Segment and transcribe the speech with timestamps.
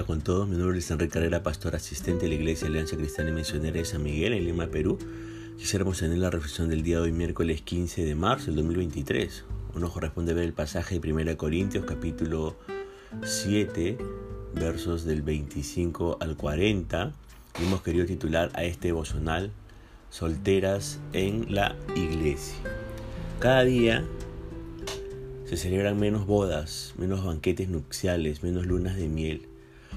[0.00, 0.48] día con todos.
[0.48, 3.84] Mi nombre es Enrique Carrera, pastor asistente de la Iglesia Alianza Cristiana y Misionera de
[3.84, 4.98] San Miguel en Lima, Perú.
[5.58, 9.44] Quisiéramos tener la reflexión del día de hoy, miércoles 15 de marzo del 2023.
[9.74, 12.56] Uno corresponde ver el pasaje de 1 Corintios, capítulo
[13.22, 13.98] 7,
[14.54, 17.12] versos del 25 al 40.
[17.60, 19.50] Y hemos querido titular a este devocional
[20.08, 22.56] Solteras en la Iglesia.
[23.38, 24.04] Cada día
[25.44, 29.49] se celebran menos bodas, menos banquetes nupciales, menos lunas de miel,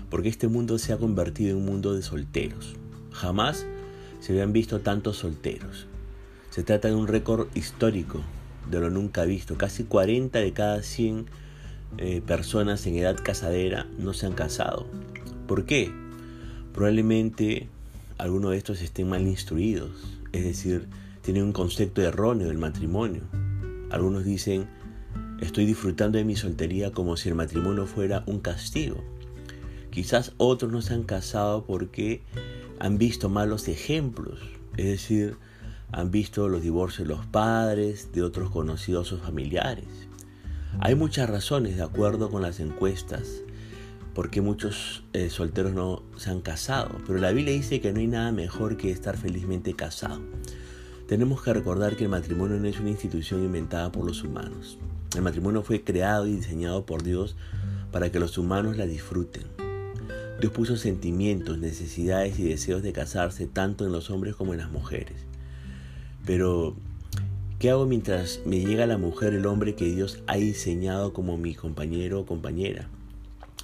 [0.09, 2.75] porque este mundo se ha convertido en un mundo de solteros.
[3.11, 3.65] Jamás
[4.19, 5.87] se habían visto tantos solteros.
[6.49, 8.21] Se trata de un récord histórico,
[8.69, 9.57] de lo nunca visto.
[9.57, 11.25] Casi 40 de cada 100
[11.97, 14.85] eh, personas en edad casadera no se han casado.
[15.47, 15.91] ¿Por qué?
[16.73, 17.67] Probablemente
[18.17, 20.87] algunos de estos estén mal instruidos, es decir,
[21.21, 23.23] tienen un concepto erróneo del matrimonio.
[23.89, 24.67] Algunos dicen,
[25.43, 29.03] Estoy disfrutando de mi soltería como si el matrimonio fuera un castigo.
[29.93, 32.23] Quizás otros no se han casado porque
[32.79, 34.39] han visto malos ejemplos,
[34.75, 35.37] es decir,
[35.91, 39.85] han visto los divorcios de los padres, de otros conocidos o familiares.
[40.79, 43.43] Hay muchas razones, de acuerdo con las encuestas,
[44.15, 47.99] por qué muchos eh, solteros no se han casado, pero la Biblia dice que no
[47.99, 50.21] hay nada mejor que estar felizmente casado.
[51.07, 54.79] Tenemos que recordar que el matrimonio no es una institución inventada por los humanos.
[55.15, 57.35] El matrimonio fue creado y diseñado por Dios
[57.91, 59.62] para que los humanos la disfruten.
[60.39, 64.71] Dios puso sentimientos, necesidades y deseos de casarse tanto en los hombres como en las
[64.71, 65.25] mujeres.
[66.25, 66.75] Pero,
[67.59, 71.55] ¿qué hago mientras me llega la mujer, el hombre que Dios ha diseñado como mi
[71.55, 72.89] compañero o compañera?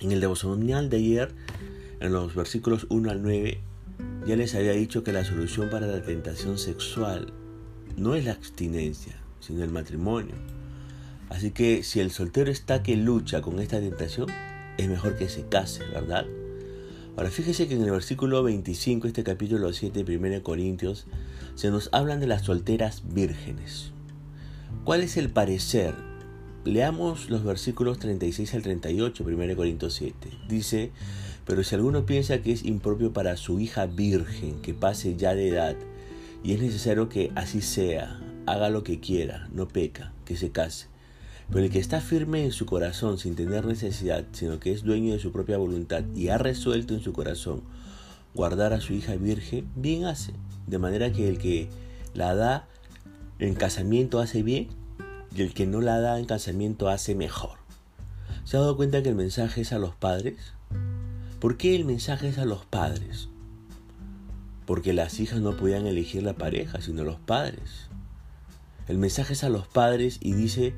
[0.02, 1.32] En el devocional de ayer,
[2.00, 3.60] en los versículos 1 al 9,
[4.26, 7.34] ya les había dicho que la solución para la tentación sexual
[7.98, 10.36] no es la abstinencia, sino el matrimonio.
[11.30, 14.28] Así que si el soltero está que lucha con esta tentación,
[14.78, 16.26] es mejor que se case, ¿verdad?
[17.18, 21.06] Ahora fíjese que en el versículo 25, este capítulo 7 de 1 Corintios,
[21.56, 23.92] se nos hablan de las solteras vírgenes.
[24.86, 25.96] ¿Cuál es el parecer?
[26.64, 30.30] Leamos los versículos 36 al 38, 1 Corintios 7.
[30.48, 30.92] Dice,
[31.46, 35.50] pero si alguno piensa que es impropio para su hija virgen que pase ya de
[35.50, 35.76] edad,
[36.44, 40.88] y es necesario que así sea, haga lo que quiera, no peca, que se case
[41.52, 45.14] pero el que está firme en su corazón sin tener necesidad, sino que es dueño
[45.14, 47.64] de su propia voluntad y ha resuelto en su corazón
[48.36, 50.34] guardar a su hija virgen, bien hace.
[50.68, 51.70] De manera que el que
[52.14, 52.68] la da
[53.40, 54.68] en casamiento hace bien
[55.36, 57.58] y el que no la da en casamiento hace mejor.
[58.44, 60.54] ¿Se ha dado cuenta que el mensaje es a los padres?
[61.40, 63.30] ¿Por qué el mensaje es a los padres?
[64.66, 67.90] Porque las hijas no podían elegir la pareja, sino los padres.
[68.88, 70.74] El mensaje es a los padres y dice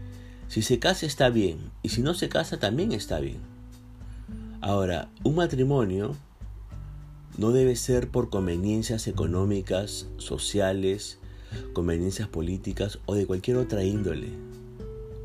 [0.52, 3.38] si se casa está bien y si no se casa también está bien.
[4.60, 6.14] Ahora, un matrimonio
[7.38, 11.20] no debe ser por conveniencias económicas, sociales,
[11.72, 14.28] conveniencias políticas o de cualquier otra índole.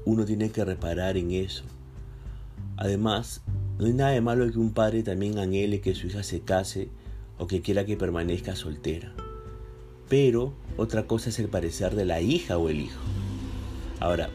[0.04, 1.64] Uno tiene que reparar en eso.
[2.76, 3.40] Además,
[3.80, 6.88] no hay nada de malo que un padre también anhele que su hija se case
[7.36, 9.12] o que quiera que permanezca soltera.
[10.08, 13.00] Pero otra cosa es el parecer de la hija o el hijo.
[13.98, 14.30] Ahora,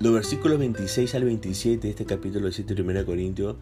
[0.00, 3.56] los versículos 26 al 27 de este capítulo 7 de 1 Corintios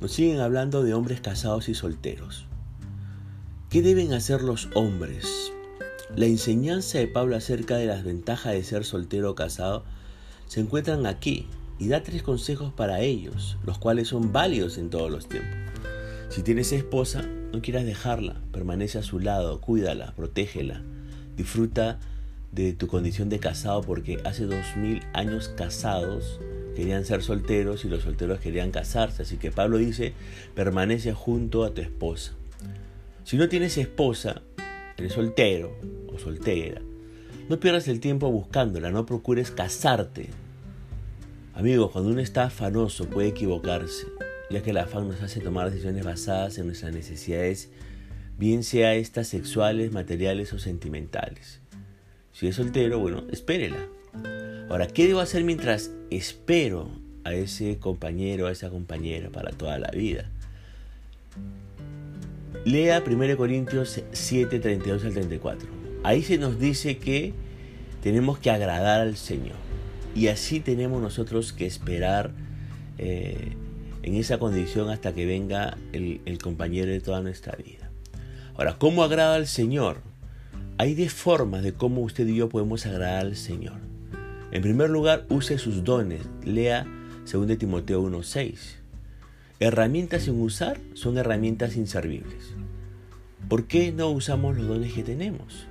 [0.00, 2.46] nos siguen hablando de hombres casados y solteros.
[3.68, 5.52] ¿Qué deben hacer los hombres?
[6.16, 9.84] La enseñanza de Pablo acerca de las ventajas de ser soltero o casado
[10.46, 11.46] se encuentran aquí
[11.78, 15.56] y da tres consejos para ellos, los cuales son válidos en todos los tiempos.
[16.30, 17.22] Si tienes esposa,
[17.52, 20.82] no quieras dejarla, permanece a su lado, cuídala, protégela,
[21.36, 22.00] disfruta
[22.52, 26.38] de tu condición de casado porque hace dos mil años casados
[26.76, 29.22] querían ser solteros y los solteros querían casarse.
[29.22, 30.12] Así que Pablo dice,
[30.54, 32.34] permanece junto a tu esposa.
[33.24, 34.42] Si no tienes esposa,
[34.96, 35.76] eres soltero
[36.12, 36.82] o soltera,
[37.48, 40.28] no pierdas el tiempo buscándola, no procures casarte.
[41.54, 44.06] Amigos, cuando uno está afanoso puede equivocarse,
[44.50, 47.70] ya que el afán nos hace tomar decisiones basadas en nuestras necesidades,
[48.38, 51.61] bien sea estas sexuales, materiales o sentimentales.
[52.32, 53.86] Si es soltero, bueno, espérela.
[54.70, 56.90] Ahora, ¿qué debo hacer mientras espero
[57.24, 60.30] a ese compañero, a esa compañera para toda la vida?
[62.64, 65.68] Lea 1 Corintios 7, 32 al 34.
[66.04, 67.32] Ahí se nos dice que
[68.02, 69.56] tenemos que agradar al Señor.
[70.14, 72.32] Y así tenemos nosotros que esperar
[72.98, 73.52] eh,
[74.02, 77.90] en esa condición hasta que venga el, compañero de toda nuestra vida.
[78.54, 80.02] Ahora, ¿cómo agrada al Señor?
[80.82, 83.76] Hay 10 formas de cómo usted y yo podemos agradar al Señor.
[84.50, 86.22] En primer lugar, use sus dones.
[86.44, 86.88] Lea
[87.32, 88.56] 2 Timoteo 1.6.
[89.60, 92.56] herramientas sin usar son herramientas inservibles.
[93.48, 95.68] ¿Por qué no usamos los dones que tenemos?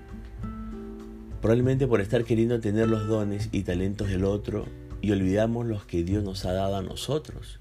[1.41, 4.65] Probablemente por estar queriendo tener los dones y talentos del otro
[5.01, 7.59] y olvidamos los que Dios nos ha dado a nosotros.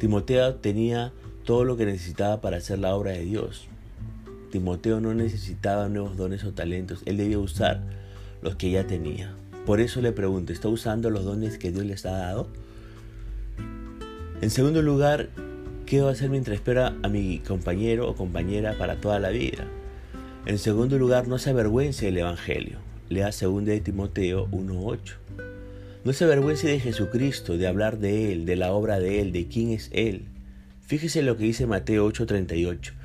[0.00, 1.12] Timoteo tenía
[1.44, 3.68] todo lo que necesitaba para hacer la obra de Dios.
[4.56, 7.82] Timoteo no necesitaba nuevos dones o talentos, él debía usar
[8.40, 9.34] los que ya tenía.
[9.66, 12.48] Por eso le pregunto, ¿está usando los dones que Dios les ha dado?
[14.40, 15.28] En segundo lugar,
[15.84, 19.66] ¿qué va a hacer mientras espera a mi compañero o compañera para toda la vida?
[20.46, 22.78] En segundo lugar, no se avergüence del Evangelio.
[23.10, 25.16] Lea 2 de Timoteo 1.8.
[26.02, 29.48] No se avergüence de Jesucristo, de hablar de Él, de la obra de Él, de
[29.48, 30.28] quién es Él.
[30.80, 32.95] Fíjese lo que dice Mateo 8:38.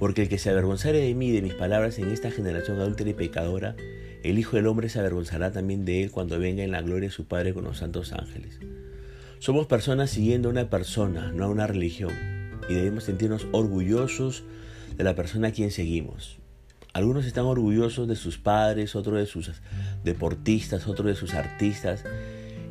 [0.00, 3.10] Porque el que se avergonzare de mí y de mis palabras en esta generación adúltera
[3.10, 3.76] y pecadora,
[4.22, 7.14] el Hijo del Hombre se avergonzará también de Él cuando venga en la gloria de
[7.14, 8.58] su Padre con los santos ángeles.
[9.40, 12.14] Somos personas siguiendo a una persona, no a una religión,
[12.70, 14.42] y debemos sentirnos orgullosos
[14.96, 16.38] de la persona a quien seguimos.
[16.94, 19.52] Algunos están orgullosos de sus padres, otros de sus
[20.02, 22.06] deportistas, otros de sus artistas,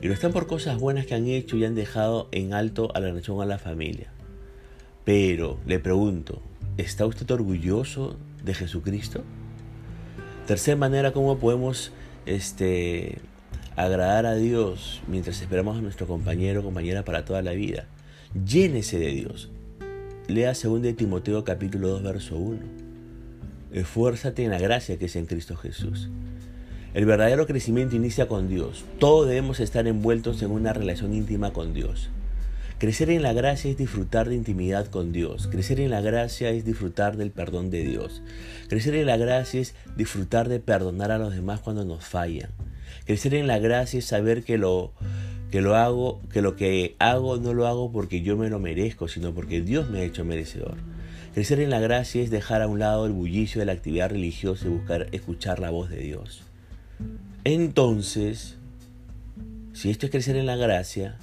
[0.02, 3.00] y lo están por cosas buenas que han hecho y han dejado en alto a
[3.00, 4.12] la nación a la familia.
[5.06, 6.42] Pero le pregunto,
[6.82, 9.24] ¿está usted orgulloso de Jesucristo?
[10.48, 11.92] Tercera manera, ¿cómo podemos
[12.26, 13.20] este,
[13.76, 17.86] agradar a Dios mientras esperamos a nuestro compañero o compañera para toda la vida.
[18.46, 19.50] Llénese de Dios.
[20.28, 22.60] Lea 2 Timoteo capítulo 2 verso 1.
[23.72, 26.10] Esfuérzate en la gracia que es en Cristo Jesús.
[26.94, 28.84] El verdadero crecimiento inicia con Dios.
[29.00, 32.10] Todos debemos estar envueltos en una relación íntima con Dios.
[32.80, 35.48] Crecer en la gracia es disfrutar de intimidad con Dios.
[35.48, 38.22] Crecer en la gracia es disfrutar del perdón de Dios.
[38.70, 42.50] Crecer en la gracia es disfrutar de perdonar a los demás cuando nos fallan.
[43.04, 44.94] Crecer en la gracia es saber que lo,
[45.52, 49.10] que lo hago, que lo que hago no lo hago porque yo me lo merezco,
[49.10, 50.78] sino porque Dios me ha hecho merecedor.
[51.34, 54.68] Crecer en la gracia es dejar a un lado el bullicio de la actividad religiosa
[54.68, 56.44] y buscar escuchar la voz de Dios.
[57.44, 58.56] Entonces,
[59.74, 61.18] si esto es crecer en la gracia,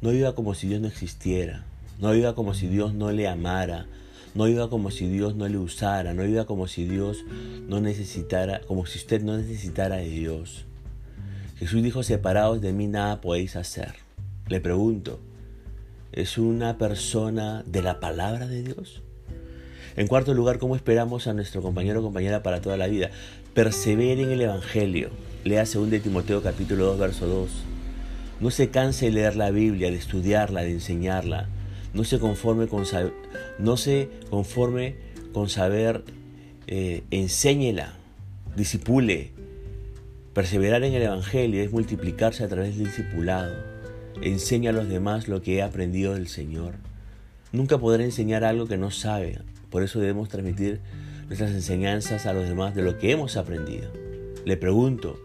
[0.00, 1.64] no viva como si Dios no existiera,
[1.98, 3.86] no viva como si Dios no le amara,
[4.34, 7.24] no viva como si Dios no le usara, no viva como si Dios
[7.66, 10.66] no necesitara, como si usted no necesitara de Dios.
[11.58, 13.94] Jesús dijo, separados de mí nada podéis hacer.
[14.48, 15.18] Le pregunto,
[16.12, 19.02] ¿es una persona de la palabra de Dios?
[19.96, 23.10] En cuarto lugar, ¿cómo esperamos a nuestro compañero o compañera para toda la vida?
[23.54, 25.08] Persevere en el Evangelio.
[25.44, 27.75] Lea 2 de Timoteo capítulo 2, verso 2.
[28.40, 31.48] No se canse de leer la Biblia, de estudiarla, de enseñarla.
[31.94, 32.84] No se conforme con,
[33.58, 34.96] no se conforme
[35.32, 36.04] con saber,
[36.66, 37.94] eh, enséñela,
[38.56, 39.32] disipule,
[40.36, 43.54] Perseverar en el Evangelio es multiplicarse a través del discipulado.
[44.20, 46.74] Enseña a los demás lo que he aprendido del Señor.
[47.52, 49.38] Nunca podré enseñar algo que no sabe,
[49.70, 50.82] por eso debemos transmitir
[51.28, 53.90] nuestras enseñanzas a los demás de lo que hemos aprendido.
[54.44, 55.18] Le pregunto,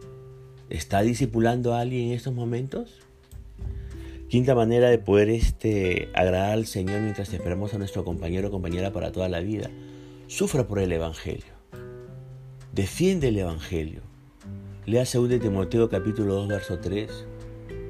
[0.71, 2.99] ¿está discipulando a alguien en estos momentos?
[4.29, 8.93] Quinta manera de poder este, agradar al Señor mientras esperamos a nuestro compañero o compañera
[8.93, 9.69] para toda la vida.
[10.27, 11.53] Sufra por el Evangelio.
[12.73, 14.01] Defiende el Evangelio.
[14.85, 17.25] Lea 2 Timoteo capítulo 2 verso 3.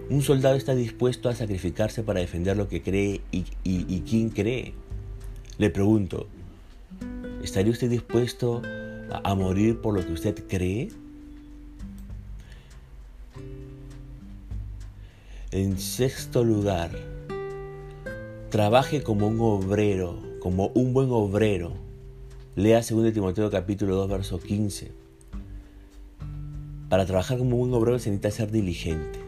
[0.09, 4.73] Un soldado está dispuesto a sacrificarse para defender lo que cree y, y quién cree.
[5.59, 6.27] Le pregunto,
[7.43, 8.63] ¿estaría usted dispuesto
[9.11, 10.89] a, a morir por lo que usted cree?
[15.53, 16.91] En sexto lugar,
[18.49, 21.73] trabaje como un obrero, como un buen obrero.
[22.55, 24.93] Lea 2 Timoteo capítulo 2 verso 15.
[26.87, 29.19] Para trabajar como un obrero se necesita ser diligente.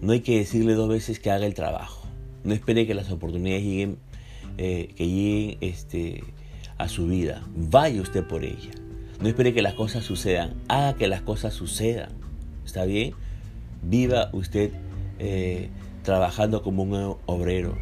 [0.00, 2.06] No hay que decirle dos veces que haga el trabajo.
[2.44, 3.98] No espere que las oportunidades lleguen,
[4.56, 6.22] eh, que lleguen este,
[6.78, 7.44] a su vida.
[7.56, 8.70] Vaya usted por ella.
[9.20, 10.54] No espere que las cosas sucedan.
[10.68, 12.10] Haga que las cosas sucedan.
[12.64, 13.14] ¿Está bien?
[13.82, 14.70] Viva usted
[15.22, 15.68] eh,
[16.02, 17.78] trabajando como un obrero.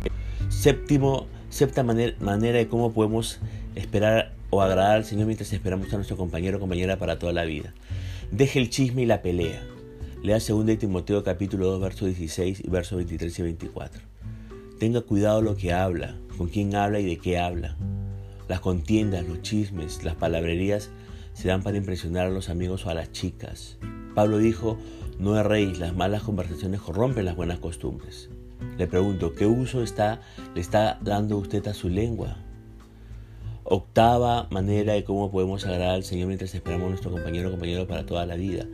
[0.51, 3.41] Séptimo, séptima manera, manera de cómo podemos
[3.75, 7.45] esperar o agradar al Señor mientras esperamos a nuestro compañero o compañera para toda la
[7.45, 7.73] vida.
[8.31, 9.63] Deje el chisme y la pelea.
[10.23, 14.03] Lea 2 Timoteo capítulo 2, verso 16 y versos 23 y 24.
[14.79, 17.77] Tenga cuidado lo que habla, con quién habla y de qué habla.
[18.49, 20.91] Las contiendas, los chismes, las palabrerías
[21.33, 23.79] se dan para impresionar a los amigos o a las chicas.
[24.15, 24.77] Pablo dijo,
[25.21, 28.31] no erréis, las malas conversaciones corrompen las buenas costumbres.
[28.79, 30.23] Le pregunto, ¿qué uso está,
[30.55, 32.39] le está dando usted a su lengua?
[33.65, 37.87] Octava manera de cómo podemos agradar al Señor mientras esperamos a nuestro compañero o compañero
[37.87, 38.65] para toda la vida.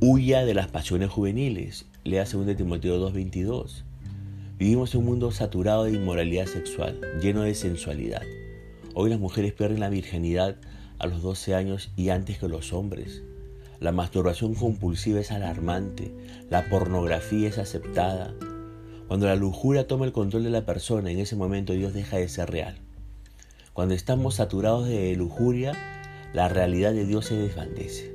[0.00, 1.86] Huya de las pasiones juveniles.
[2.02, 3.84] Lea 2 Timoteo 2.22.
[4.58, 8.22] Vivimos en un mundo saturado de inmoralidad sexual, lleno de sensualidad.
[8.94, 10.56] Hoy las mujeres pierden la virginidad
[10.98, 13.22] a los 12 años y antes que los hombres.
[13.84, 16.10] La masturbación compulsiva es alarmante,
[16.48, 18.32] la pornografía es aceptada.
[19.08, 22.30] Cuando la lujuria toma el control de la persona, en ese momento Dios deja de
[22.30, 22.78] ser real.
[23.74, 25.74] Cuando estamos saturados de lujuria,
[26.32, 28.10] la realidad de Dios se desvanece.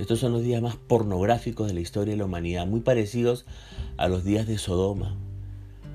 [0.00, 3.44] Estos son los días más pornográficos de la historia de la humanidad, muy parecidos
[3.98, 5.18] a los días de Sodoma.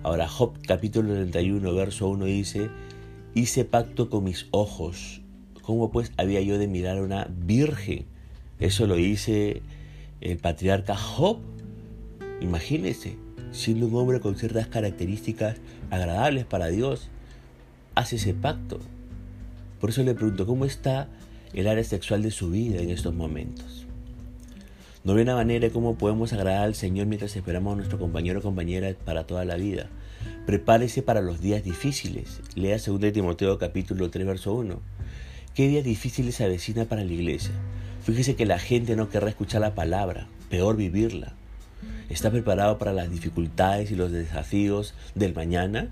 [0.04, 2.70] Ahora Job capítulo 31, verso 1 dice,
[3.34, 5.24] hice pacto con mis ojos.
[5.64, 8.06] ¿Cómo pues había yo de mirar a una virgen?
[8.60, 9.62] Eso lo dice
[10.22, 11.40] el patriarca Job.
[12.42, 13.16] Imagínese,
[13.52, 15.58] siendo un hombre con ciertas características
[15.90, 17.10] agradables para Dios,
[17.96, 18.80] hace ese pacto.
[19.80, 21.08] Por eso le pregunto, ¿cómo está
[21.54, 23.86] el área sexual de su vida en estos momentos?
[25.06, 28.44] No hay una manera cómo podemos agradar al Señor mientras esperamos a nuestro compañero o
[28.44, 29.88] compañera para toda la vida.
[30.46, 32.42] Prepárese para los días difíciles.
[32.56, 34.82] Lea 2 Timoteo capítulo 3 verso 1.
[35.56, 37.54] ¿Qué días difíciles avecina para la iglesia?
[38.04, 41.34] Fíjese que la gente no querrá escuchar la palabra, peor vivirla.
[42.10, 45.90] ¿Está preparado para las dificultades y los desafíos del mañana?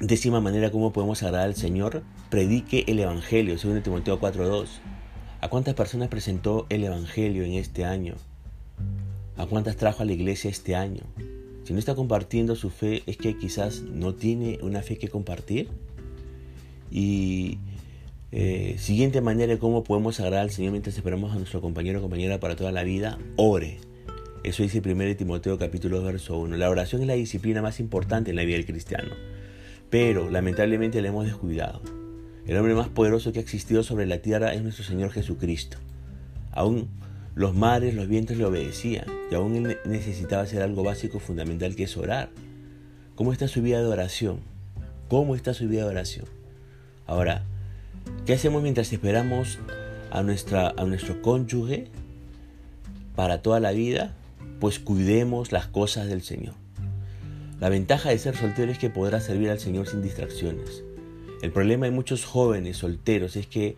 [0.00, 4.66] Décima manera cómo podemos agradar al Señor, predique el Evangelio, según Timoteo 4.2.
[5.40, 8.14] ¿A cuántas personas presentó el Evangelio en este año?
[9.36, 11.02] ¿A cuántas trajo a la iglesia este año?
[11.64, 15.68] Si no está compartiendo su fe, es que quizás no tiene una fe que compartir.
[16.90, 17.58] Y
[18.32, 22.02] eh, siguiente manera de cómo podemos agradar al Señor mientras esperamos a nuestro compañero o
[22.02, 23.78] compañera para toda la vida, ore.
[24.42, 26.56] Eso dice 1 Timoteo capítulo verso 1.
[26.56, 29.10] La oración es la disciplina más importante en la vida del cristiano,
[29.90, 31.80] pero lamentablemente la hemos descuidado.
[32.46, 35.78] El hombre más poderoso que ha existido sobre la tierra es nuestro Señor Jesucristo.
[36.52, 36.88] Aún
[37.34, 41.84] los mares, los vientos le obedecían y aún él necesitaba hacer algo básico, fundamental, que
[41.84, 42.30] es orar.
[43.14, 44.40] ¿Cómo está su vida de oración?
[45.08, 46.26] ¿Cómo está su vida de oración?
[47.06, 47.44] Ahora,
[48.26, 49.60] ¿Qué hacemos mientras esperamos
[50.10, 51.86] a, nuestra, a nuestro cónyuge
[53.14, 54.16] para toda la vida?
[54.58, 56.54] Pues cuidemos las cosas del Señor.
[57.60, 60.82] La ventaja de ser soltero es que podrás servir al Señor sin distracciones.
[61.40, 63.76] El problema de muchos jóvenes solteros es que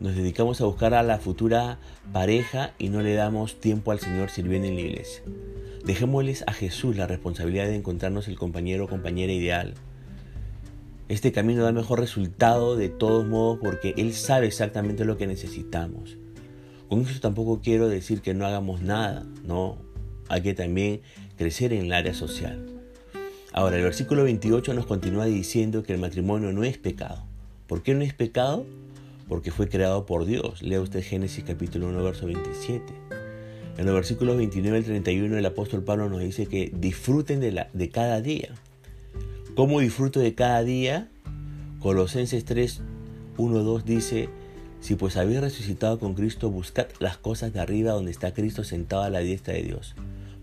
[0.00, 1.78] nos dedicamos a buscar a la futura
[2.12, 5.22] pareja y no le damos tiempo al Señor sirviendo en la iglesia.
[5.84, 9.74] Dejémosles a Jesús la responsabilidad de encontrarnos el compañero o compañera ideal
[11.08, 16.16] este camino da mejor resultado de todos modos porque Él sabe exactamente lo que necesitamos.
[16.88, 19.78] Con eso tampoco quiero decir que no hagamos nada, no.
[20.28, 21.02] Hay que también
[21.36, 22.66] crecer en el área social.
[23.52, 27.24] Ahora, el versículo 28 nos continúa diciendo que el matrimonio no es pecado.
[27.66, 28.66] ¿Por qué no es pecado?
[29.28, 30.62] Porque fue creado por Dios.
[30.62, 32.82] Lea usted Génesis capítulo 1, verso 27.
[33.78, 38.20] En los versículos 29 al 31 el apóstol Pablo nos dice que disfruten de cada
[38.20, 38.50] día.
[39.56, 41.08] ¿Cómo disfruto de cada día?
[41.80, 42.82] Colosenses 3,
[43.38, 44.28] 1, 2 dice,
[44.80, 49.02] si pues habéis resucitado con Cristo, buscad las cosas de arriba donde está Cristo sentado
[49.02, 49.94] a la diestra de Dios.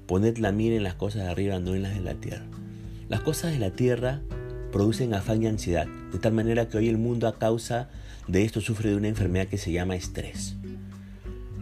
[0.07, 2.43] Poned la mira en las cosas de arriba, no en las de la tierra.
[3.07, 4.19] Las cosas de la tierra
[4.71, 7.91] producen afán y ansiedad, de tal manera que hoy el mundo a causa
[8.27, 10.55] de esto sufre de una enfermedad que se llama estrés.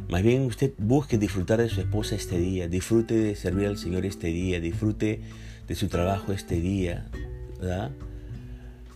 [0.07, 4.05] Más bien usted busque disfrutar de su esposa este día, disfrute de servir al Señor
[4.05, 5.19] este día, disfrute
[5.67, 7.09] de su trabajo este día,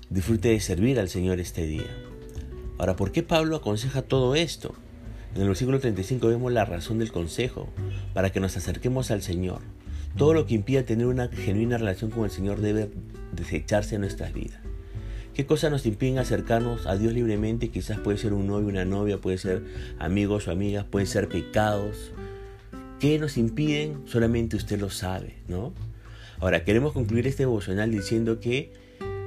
[0.09, 1.89] Disfrute de servir al Señor este día.
[2.79, 4.73] Ahora, ¿por qué Pablo aconseja todo esto?
[5.35, 7.69] En el versículo 35 vemos la razón del consejo,
[8.13, 9.59] para que nos acerquemos al Señor.
[10.17, 12.89] Todo lo que impida tener una genuina relación con el Señor debe
[13.33, 14.59] desecharse en nuestras vidas.
[15.35, 17.69] ¿Qué cosas nos impiden acercarnos a Dios libremente?
[17.69, 19.63] Quizás puede ser un novio, una novia, puede ser
[19.99, 22.13] amigos o amigas, pueden ser pecados.
[22.99, 24.01] ¿Qué nos impiden?
[24.05, 25.73] Solamente usted lo sabe, ¿no?
[26.39, 28.73] Ahora, queremos concluir este devocional diciendo que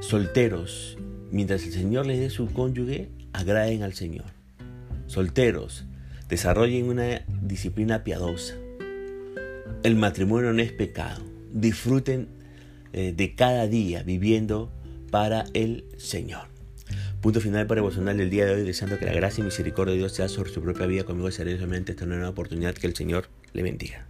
[0.01, 0.99] solteros,
[1.31, 4.27] mientras el Señor les dé su cónyuge, agraden al Señor.
[5.07, 5.85] Solteros,
[6.29, 8.55] desarrollen una disciplina piadosa.
[9.83, 11.23] El matrimonio no es pecado.
[11.53, 12.29] Disfruten
[12.93, 14.71] eh, de cada día viviendo
[15.11, 16.49] para el Señor.
[17.21, 19.99] Punto final para devocional del día de hoy, deseando que la gracia y misericordia de
[19.99, 21.31] Dios sea sobre su propia vida conmigo.
[21.31, 24.07] Seré esta nueva oportunidad que el Señor le bendiga.